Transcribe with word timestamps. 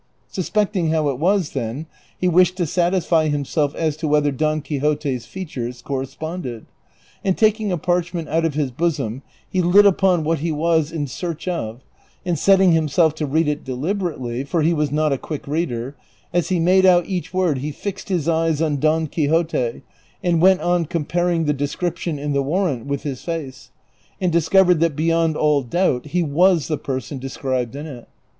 Suspecting 0.29 0.89
how 0.89 1.09
it 1.09 1.19
was, 1.19 1.51
then, 1.51 1.85
he 2.17 2.27
wished 2.27 2.57
to 2.57 2.65
satisfy 2.65 3.27
himself 3.27 3.75
as 3.75 3.95
to 3.97 4.07
whether 4.07 4.31
Don 4.31 4.61
Quixote's 4.63 5.27
feat 5.27 5.49
ures 5.49 5.83
corresponded; 5.83 6.65
and 7.23 7.37
taking 7.37 7.71
a 7.71 7.77
parchment 7.77 8.27
out 8.27 8.43
of 8.43 8.55
his 8.55 8.71
bosom 8.71 9.21
he 9.47 9.61
lit 9.61 9.85
upon 9.85 10.23
Avliat 10.23 10.37
he 10.39 10.51
was 10.51 10.91
in 10.91 11.05
search 11.05 11.47
of, 11.47 11.81
and 12.25 12.39
setting 12.39 12.71
himself 12.71 13.13
to 13.13 13.27
read 13.27 13.47
it 13.47 13.63
deliberately, 13.63 14.43
for 14.43 14.63
he 14.63 14.73
was 14.73 14.91
not 14.91 15.13
a 15.13 15.19
quick 15.19 15.45
reader, 15.47 15.95
as 16.33 16.49
he 16.49 16.59
made 16.59 16.83
out 16.87 17.05
each 17.05 17.31
word 17.31 17.59
he 17.59 17.71
fixed 17.71 18.09
his 18.09 18.27
eyes 18.27 18.59
on 18.59 18.79
Don 18.79 19.05
Quixote, 19.05 19.83
and 20.23 20.41
went 20.41 20.61
on 20.61 20.85
comparing 20.85 21.45
the 21.45 21.53
description 21.53 22.17
in 22.17 22.33
the 22.33 22.41
warrant 22.41 22.87
with 22.87 23.03
his 23.03 23.21
face, 23.21 23.69
and 24.19 24.31
discovered 24.31 24.79
that 24.79 24.95
beyond 24.95 25.37
all 25.37 25.61
doubt 25.61 26.07
he 26.07 26.23
was 26.23 26.69
the 26.69 26.77
person 26.79 27.19
described 27.19 27.75
in 27.75 27.85
it. 27.85 28.09